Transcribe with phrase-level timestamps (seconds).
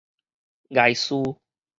[0.69, 1.13] 礙事